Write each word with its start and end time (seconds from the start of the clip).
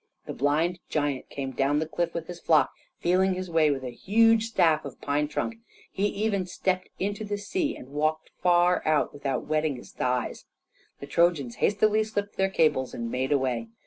The 0.25 0.33
blind 0.33 0.79
giant 0.89 1.29
came 1.29 1.51
down 1.51 1.77
the 1.77 1.85
cliff 1.87 2.15
with 2.15 2.25
his 2.25 2.39
flock, 2.39 2.73
feeling 2.97 3.35
his 3.35 3.51
way 3.51 3.69
with 3.69 3.83
a 3.83 3.91
huge 3.91 4.45
staff 4.47 4.83
of 4.83 4.99
pine 4.99 5.27
trunk. 5.27 5.59
He 5.91 6.07
even 6.07 6.47
stepped 6.47 6.89
into 6.97 7.23
the 7.23 7.37
sea, 7.37 7.75
and 7.77 7.89
walked 7.89 8.31
far 8.41 8.81
out 8.87 9.13
without 9.13 9.45
wetting 9.45 9.75
his 9.75 9.91
thighs. 9.91 10.45
The 10.99 11.05
Trojans 11.05 11.53
hastily 11.57 12.03
slipped 12.03 12.35
their 12.35 12.49
cables, 12.49 12.95
and 12.95 13.11
made 13.11 13.31
away. 13.31 13.67